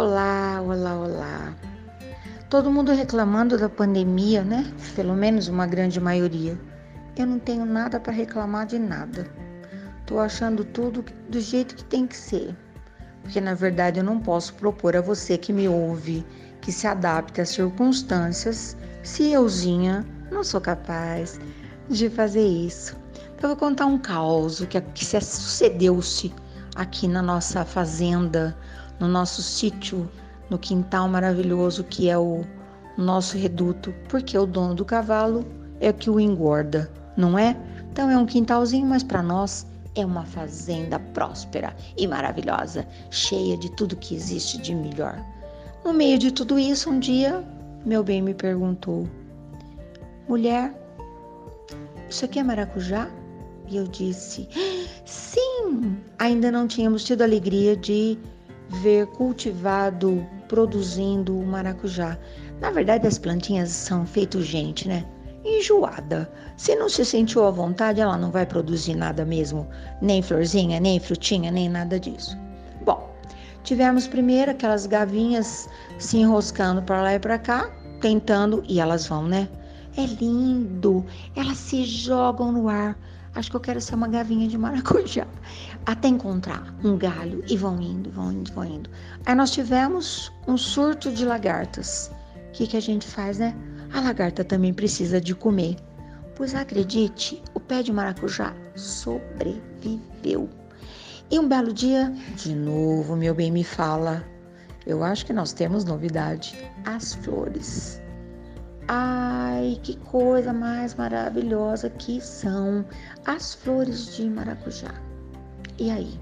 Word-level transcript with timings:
Olá, 0.00 0.62
olá, 0.62 0.94
olá. 0.94 1.54
Todo 2.48 2.70
mundo 2.70 2.92
reclamando 2.92 3.58
da 3.58 3.68
pandemia, 3.68 4.44
né? 4.44 4.72
Pelo 4.94 5.12
menos 5.12 5.48
uma 5.48 5.66
grande 5.66 6.00
maioria. 6.00 6.56
Eu 7.16 7.26
não 7.26 7.40
tenho 7.40 7.66
nada 7.66 7.98
para 7.98 8.12
reclamar 8.12 8.64
de 8.64 8.78
nada. 8.78 9.26
Tô 10.06 10.20
achando 10.20 10.64
tudo 10.64 11.04
do 11.28 11.40
jeito 11.40 11.74
que 11.74 11.82
tem 11.82 12.06
que 12.06 12.16
ser. 12.16 12.56
Porque 13.22 13.40
na 13.40 13.54
verdade 13.54 13.98
eu 13.98 14.04
não 14.04 14.20
posso 14.20 14.54
propor 14.54 14.94
a 14.94 15.00
você 15.00 15.36
que 15.36 15.52
me 15.52 15.68
ouve 15.68 16.24
que 16.60 16.70
se 16.70 16.86
adapte 16.86 17.40
às 17.40 17.48
circunstâncias 17.48 18.76
se 19.02 19.32
euzinha 19.32 20.06
não 20.30 20.44
sou 20.44 20.60
capaz 20.60 21.40
de 21.88 22.08
fazer 22.08 22.46
isso. 22.46 22.96
Eu 23.42 23.48
vou 23.48 23.56
contar 23.56 23.86
um 23.86 23.98
caos 23.98 24.60
que, 24.60 24.80
que 24.80 25.04
sucedeu-se 25.04 26.32
aqui 26.76 27.08
na 27.08 27.20
nossa 27.20 27.64
fazenda, 27.64 28.56
no 28.98 29.08
nosso 29.08 29.42
sítio, 29.42 30.08
no 30.50 30.58
quintal 30.58 31.08
maravilhoso 31.08 31.84
que 31.84 32.08
é 32.08 32.18
o 32.18 32.44
nosso 32.96 33.36
reduto, 33.36 33.94
porque 34.08 34.36
o 34.36 34.46
dono 34.46 34.74
do 34.74 34.84
cavalo 34.84 35.44
é 35.80 35.90
o 35.90 35.94
que 35.94 36.10
o 36.10 36.18
engorda, 36.18 36.90
não 37.16 37.38
é? 37.38 37.56
Então 37.92 38.10
é 38.10 38.16
um 38.16 38.26
quintalzinho, 38.26 38.86
mas 38.86 39.02
para 39.02 39.22
nós 39.22 39.66
é 39.94 40.04
uma 40.04 40.24
fazenda 40.24 40.98
próspera 40.98 41.74
e 41.96 42.06
maravilhosa, 42.06 42.86
cheia 43.10 43.56
de 43.56 43.70
tudo 43.72 43.96
que 43.96 44.14
existe 44.14 44.58
de 44.58 44.74
melhor. 44.74 45.20
No 45.84 45.92
meio 45.92 46.18
de 46.18 46.30
tudo 46.30 46.58
isso, 46.58 46.90
um 46.90 46.98
dia, 46.98 47.44
meu 47.84 48.02
bem 48.02 48.20
me 48.20 48.34
perguntou: 48.34 49.08
Mulher, 50.28 50.74
isso 52.08 52.24
aqui 52.24 52.38
é 52.38 52.42
maracujá? 52.42 53.08
E 53.68 53.76
eu 53.76 53.84
disse: 53.86 54.48
Sim! 55.04 55.96
Ainda 56.18 56.50
não 56.50 56.66
tínhamos 56.66 57.04
tido 57.04 57.22
a 57.22 57.24
alegria 57.24 57.76
de 57.76 58.18
ver 58.68 59.06
cultivado, 59.08 60.26
produzindo 60.48 61.36
o 61.36 61.46
maracujá. 61.46 62.18
Na 62.60 62.70
verdade, 62.70 63.06
as 63.06 63.18
plantinhas 63.18 63.70
são 63.70 64.04
feito 64.06 64.42
gente, 64.42 64.86
né? 64.86 65.04
Enjoada. 65.44 66.30
Se 66.56 66.74
não 66.74 66.88
se 66.88 67.04
sentiu 67.04 67.44
à 67.46 67.50
vontade, 67.50 68.00
ela 68.00 68.16
não 68.16 68.30
vai 68.30 68.44
produzir 68.44 68.94
nada 68.94 69.24
mesmo, 69.24 69.66
nem 70.02 70.20
florzinha, 70.20 70.80
nem 70.80 70.98
frutinha, 70.98 71.50
nem 71.50 71.68
nada 71.68 71.98
disso. 71.98 72.36
Bom, 72.84 73.08
tivemos 73.62 74.06
primeiro 74.06 74.50
aquelas 74.50 74.86
gavinhas 74.86 75.68
se 75.98 76.18
enroscando 76.18 76.82
para 76.82 77.02
lá 77.02 77.14
e 77.14 77.18
para 77.18 77.38
cá, 77.38 77.70
tentando, 78.00 78.62
e 78.68 78.80
elas 78.80 79.06
vão, 79.06 79.26
né? 79.26 79.48
É 79.96 80.04
lindo, 80.04 81.04
elas 81.34 81.58
se 81.58 81.84
jogam 81.84 82.52
no 82.52 82.68
ar. 82.68 82.98
Acho 83.34 83.50
que 83.50 83.56
eu 83.56 83.60
quero 83.60 83.80
ser 83.80 83.94
uma 83.94 84.08
gavinha 84.08 84.48
de 84.48 84.58
maracujá. 84.58 85.26
Até 85.86 86.08
encontrar 86.08 86.74
um 86.82 86.96
galho 86.96 87.42
e 87.48 87.56
vão 87.56 87.80
indo, 87.80 88.10
vão 88.10 88.32
indo, 88.32 88.52
vão 88.52 88.64
indo. 88.64 88.90
Aí 89.26 89.34
nós 89.34 89.50
tivemos 89.50 90.32
um 90.46 90.56
surto 90.56 91.10
de 91.12 91.24
lagartas. 91.24 92.10
O 92.48 92.52
que, 92.52 92.66
que 92.66 92.76
a 92.76 92.80
gente 92.80 93.06
faz, 93.06 93.38
né? 93.38 93.54
A 93.92 94.00
lagarta 94.00 94.44
também 94.44 94.72
precisa 94.72 95.20
de 95.20 95.34
comer. 95.34 95.76
Pois 96.34 96.54
acredite, 96.54 97.42
o 97.54 97.60
pé 97.60 97.82
de 97.82 97.92
maracujá 97.92 98.54
sobreviveu. 98.74 100.48
E 101.30 101.38
um 101.38 101.48
belo 101.48 101.72
dia, 101.72 102.12
de 102.36 102.54
novo, 102.54 103.16
meu 103.16 103.34
bem 103.34 103.50
me 103.50 103.64
fala. 103.64 104.24
Eu 104.86 105.04
acho 105.04 105.26
que 105.26 105.32
nós 105.32 105.52
temos 105.52 105.84
novidade: 105.84 106.56
as 106.86 107.14
flores. 107.14 108.00
Ai, 108.90 109.78
que 109.82 109.98
coisa 109.98 110.50
mais 110.50 110.94
maravilhosa 110.94 111.90
que 111.90 112.22
são 112.22 112.86
as 113.26 113.54
flores 113.54 114.16
de 114.16 114.30
maracujá. 114.30 114.94
E 115.78 115.90
aí? 115.90 116.18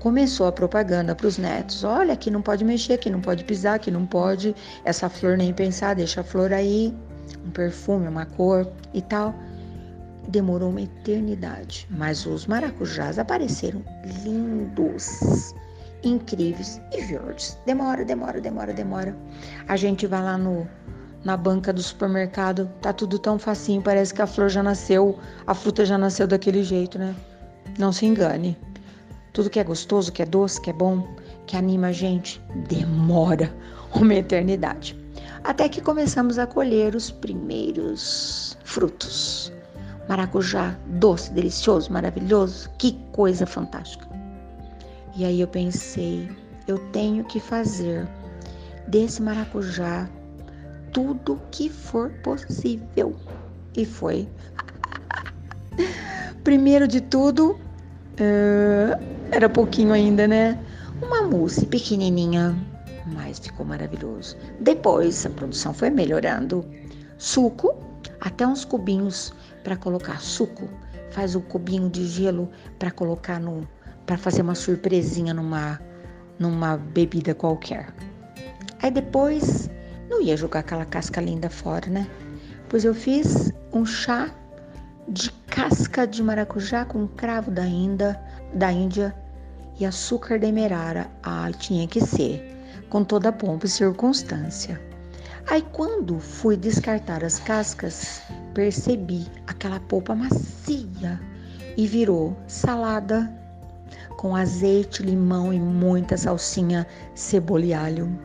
Começou 0.00 0.46
a 0.46 0.52
propaganda 0.52 1.14
para 1.14 1.26
os 1.26 1.36
netos: 1.36 1.84
olha, 1.84 2.14
aqui 2.14 2.30
não 2.30 2.40
pode 2.40 2.64
mexer, 2.64 2.94
aqui 2.94 3.10
não 3.10 3.20
pode 3.20 3.44
pisar, 3.44 3.74
aqui 3.74 3.90
não 3.90 4.06
pode 4.06 4.56
essa 4.82 5.10
flor 5.10 5.36
nem 5.36 5.52
pensar, 5.52 5.94
deixa 5.94 6.22
a 6.22 6.24
flor 6.24 6.54
aí, 6.54 6.94
um 7.44 7.50
perfume, 7.50 8.08
uma 8.08 8.24
cor 8.24 8.66
e 8.94 9.02
tal. 9.02 9.34
Demorou 10.28 10.70
uma 10.70 10.80
eternidade, 10.80 11.86
mas 11.90 12.24
os 12.24 12.46
maracujás 12.46 13.18
apareceram 13.18 13.82
lindos, 14.24 15.54
incríveis 16.02 16.80
e 16.92 17.02
verdes. 17.02 17.58
Demora, 17.66 18.06
demora, 18.06 18.40
demora, 18.40 18.72
demora. 18.72 19.14
A 19.66 19.76
gente 19.76 20.06
vai 20.06 20.22
lá 20.22 20.38
no 20.38 20.66
na 21.24 21.36
banca 21.36 21.72
do 21.72 21.82
supermercado, 21.82 22.70
tá 22.80 22.92
tudo 22.92 23.18
tão 23.18 23.38
facinho, 23.38 23.82
parece 23.82 24.14
que 24.14 24.22
a 24.22 24.26
flor 24.26 24.48
já 24.48 24.62
nasceu, 24.62 25.18
a 25.46 25.54
fruta 25.54 25.84
já 25.84 25.98
nasceu 25.98 26.26
daquele 26.26 26.62
jeito, 26.62 26.98
né? 26.98 27.14
Não 27.78 27.92
se 27.92 28.06
engane. 28.06 28.56
Tudo 29.32 29.50
que 29.50 29.60
é 29.60 29.64
gostoso, 29.64 30.12
que 30.12 30.22
é 30.22 30.26
doce, 30.26 30.60
que 30.60 30.70
é 30.70 30.72
bom, 30.72 31.06
que 31.46 31.56
anima 31.56 31.88
a 31.88 31.92
gente, 31.92 32.40
demora 32.68 33.52
uma 33.94 34.14
eternidade. 34.14 34.98
Até 35.44 35.68
que 35.68 35.80
começamos 35.80 36.38
a 36.38 36.46
colher 36.46 36.94
os 36.94 37.10
primeiros 37.10 38.56
frutos. 38.64 39.52
Maracujá 40.08 40.76
doce, 40.86 41.32
delicioso, 41.32 41.92
maravilhoso, 41.92 42.70
que 42.78 42.92
coisa 43.12 43.46
fantástica. 43.46 44.08
E 45.14 45.24
aí 45.24 45.40
eu 45.40 45.48
pensei, 45.48 46.28
eu 46.66 46.78
tenho 46.90 47.24
que 47.24 47.40
fazer 47.40 48.08
desse 48.88 49.22
maracujá 49.22 50.08
tudo 50.92 51.40
que 51.50 51.68
for 51.68 52.10
possível. 52.22 53.14
E 53.76 53.84
foi. 53.84 54.28
Primeiro 56.44 56.88
de 56.88 57.00
tudo, 57.00 57.52
uh, 57.52 59.18
era 59.30 59.48
pouquinho 59.48 59.92
ainda, 59.92 60.26
né? 60.26 60.58
Uma 61.02 61.22
mousse 61.22 61.66
pequenininha, 61.66 62.56
mas 63.06 63.38
ficou 63.38 63.64
maravilhoso. 63.64 64.36
Depois 64.60 65.24
a 65.24 65.30
produção 65.30 65.72
foi 65.72 65.90
melhorando. 65.90 66.64
Suco, 67.18 67.74
até 68.20 68.46
uns 68.46 68.64
cubinhos 68.64 69.32
para 69.62 69.76
colocar 69.76 70.20
suco. 70.20 70.68
Faz 71.10 71.34
o 71.34 71.40
cubinho 71.40 71.88
de 71.88 72.06
gelo 72.06 72.50
para 72.78 72.90
colocar 72.90 73.40
no, 73.40 73.66
para 74.06 74.16
fazer 74.16 74.42
uma 74.42 74.54
surpresinha 74.54 75.34
numa, 75.34 75.80
numa 76.38 76.76
bebida 76.76 77.34
qualquer. 77.34 77.92
Aí 78.82 78.90
depois 78.90 79.68
não 80.08 80.22
ia 80.22 80.36
jogar 80.36 80.60
aquela 80.60 80.84
casca 80.84 81.20
linda 81.20 81.50
fora, 81.50 81.88
né? 81.88 82.08
Pois 82.68 82.84
eu 82.84 82.94
fiz 82.94 83.52
um 83.72 83.84
chá 83.84 84.30
de 85.06 85.30
casca 85.46 86.06
de 86.06 86.22
maracujá 86.22 86.84
com 86.84 87.06
cravo 87.06 87.50
da, 87.50 87.66
Índia, 87.66 88.20
da 88.54 88.70
Índia 88.70 89.14
e 89.78 89.86
açúcar 89.86 90.38
demerara. 90.38 91.08
Ah, 91.22 91.50
tinha 91.58 91.86
que 91.86 92.00
ser, 92.00 92.56
com 92.88 93.04
toda 93.04 93.30
a 93.30 93.32
pompa 93.32 93.66
e 93.66 93.68
circunstância. 93.68 94.80
Aí 95.46 95.62
quando 95.72 96.20
fui 96.20 96.56
descartar 96.56 97.24
as 97.24 97.38
cascas, 97.38 98.20
percebi 98.52 99.26
aquela 99.46 99.80
polpa 99.80 100.14
macia 100.14 101.18
e 101.76 101.86
virou 101.86 102.36
salada 102.46 103.32
com 104.18 104.36
azeite, 104.36 105.02
limão 105.02 105.54
e 105.54 105.60
muita 105.60 106.16
salsinha, 106.16 106.86
cebola 107.14 107.64
e 107.64 107.72
alho. 107.72 108.18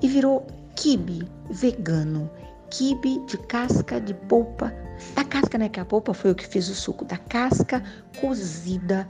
E 0.00 0.06
virou 0.06 0.46
quibe 0.76 1.28
vegano, 1.50 2.30
quibe 2.70 3.24
de 3.26 3.38
casca 3.38 4.00
de 4.00 4.14
polpa, 4.14 4.72
da 5.14 5.24
casca, 5.24 5.58
né? 5.58 5.68
Que 5.68 5.80
a 5.80 5.84
polpa 5.84 6.14
foi 6.14 6.32
o 6.32 6.34
que 6.34 6.46
fez 6.46 6.68
o 6.68 6.74
suco, 6.74 7.04
da 7.04 7.16
casca 7.16 7.82
cozida 8.20 9.08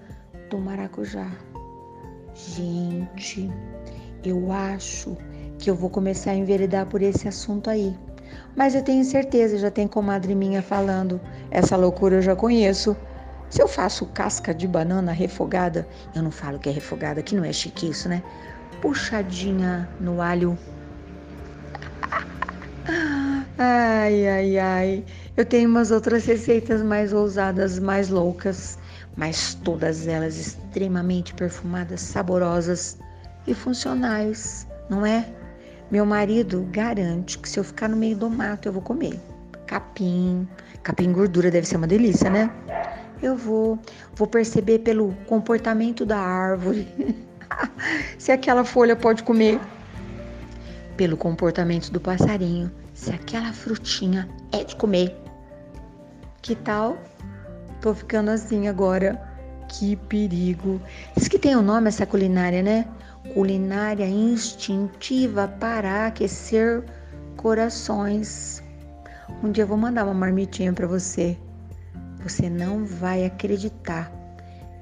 do 0.51 0.59
maracujá. 0.59 1.31
Gente, 2.35 3.51
eu 4.25 4.51
acho 4.53 5.17
que 5.59 5.71
eu 5.71 5.75
vou 5.75 5.89
começar 5.89 6.33
a 6.33 6.35
enveredar 6.35 6.87
por 6.87 7.01
esse 7.01 7.29
assunto 7.29 7.71
aí. 7.71 7.97
Mas 8.57 8.75
eu 8.75 8.83
tenho 8.83 9.05
certeza, 9.05 9.59
já 9.59 9.71
tem 9.71 9.87
comadre 9.87 10.35
minha 10.35 10.63
falando, 10.63 11.21
essa 11.51 11.77
loucura 11.77 12.17
eu 12.17 12.23
já 12.23 12.35
conheço. 12.35 12.97
Se 13.49 13.63
eu 13.63 13.69
faço 13.69 14.07
casca 14.07 14.53
de 14.53 14.67
banana 14.67 15.13
refogada, 15.13 15.87
eu 16.15 16.23
não 16.23 16.31
falo 16.31 16.59
que 16.59 16.69
é 16.69 16.73
refogada, 16.73 17.23
que 17.23 17.37
não 17.37 17.45
é 17.45 17.53
chique 17.53 17.89
isso, 17.89 18.09
né? 18.09 18.23
Puxadinha 18.81 19.89
no 20.01 20.21
alho 20.21 20.59
Ai, 23.59 24.29
ai, 24.29 24.59
ai. 24.59 25.05
Eu 25.37 25.45
tenho 25.45 25.69
umas 25.69 25.91
outras 25.91 26.27
receitas 26.27 26.83
mais 26.83 27.13
ousadas, 27.13 27.79
mais 27.79 28.09
loucas, 28.09 28.79
mas 29.17 29.55
todas 29.55 30.07
elas 30.07 30.37
extremamente 30.37 31.33
perfumadas, 31.35 32.01
saborosas 32.01 32.99
e 33.47 33.55
funcionais, 33.55 34.67
não 34.89 35.05
é? 35.07 35.27
Meu 35.91 36.05
marido 36.05 36.67
garante 36.71 37.39
que 37.39 37.49
se 37.49 37.59
eu 37.59 37.65
ficar 37.65 37.89
no 37.89 37.97
meio 37.97 38.17
do 38.17 38.29
mato 38.29 38.69
eu 38.69 38.73
vou 38.73 38.83
comer. 38.83 39.21
Capim, 39.67 40.47
capim 40.83 41.13
gordura 41.13 41.51
deve 41.51 41.67
ser 41.67 41.77
uma 41.77 41.87
delícia, 41.87 42.29
né? 42.29 42.51
Eu 43.23 43.37
vou, 43.37 43.79
vou 44.15 44.27
perceber 44.27 44.81
pelo 44.81 45.15
comportamento 45.27 46.05
da 46.05 46.19
árvore 46.19 46.87
se 48.19 48.33
aquela 48.33 48.65
folha 48.65 48.97
pode 48.97 49.23
comer 49.23 49.61
pelo 50.97 51.17
comportamento 51.17 51.91
do 51.91 52.01
passarinho, 52.01 52.71
se 52.93 53.11
aquela 53.11 53.53
frutinha 53.53 54.29
é 54.53 54.65
de 54.65 54.77
comer. 54.77 55.15
Que 56.43 56.55
tal? 56.55 56.99
Tô 57.81 57.95
ficando 57.95 58.31
assim 58.31 58.69
agora. 58.69 59.21
Que 59.69 59.97
perigo. 59.97 60.81
Diz 61.17 61.27
que 61.27 61.39
tem 61.39 61.57
um 61.57 61.63
nome 61.63 61.89
essa 61.89 62.07
culinária, 62.07 62.63
né? 62.63 62.87
culinária 63.33 64.07
instintiva 64.07 65.49
para 65.49 66.07
aquecer 66.07 66.85
corações. 67.37 68.63
Um 69.43 69.51
dia 69.51 69.65
eu 69.65 69.69
vou 69.69 69.77
mandar 69.77 70.05
uma 70.05 70.15
marmitinha 70.15 70.73
para 70.73 70.87
você. 70.87 71.39
Você 72.23 72.51
não 72.51 72.85
vai 72.85 73.25
acreditar 73.25 74.13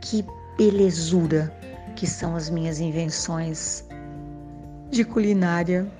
que 0.00 0.25
belezura 0.56 1.53
que 1.94 2.06
são 2.06 2.35
as 2.35 2.50
minhas 2.50 2.81
invenções 2.81 3.85
de 4.92 5.04
culinária. 5.04 5.90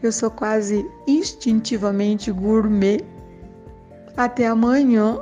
Eu 0.00 0.12
sou 0.12 0.30
quase 0.30 0.88
instintivamente 1.06 2.30
gourmet. 2.30 3.00
Até 4.16 4.46
amanhã. 4.46 5.18